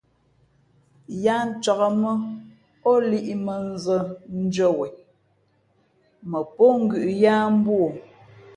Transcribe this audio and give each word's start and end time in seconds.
Yáá 1.23 1.41
ncāk 1.49 1.79
mά 2.01 2.11
ó 2.91 2.93
líꞌmᾱ 3.09 3.53
nzᾱndʉ́ά 3.71 4.69
wen, 4.77 4.93
mα 6.29 6.39
póngʉ̌ʼ 6.55 7.07
yáá 7.23 7.43
mbú 7.55 7.73
o. 7.87 7.89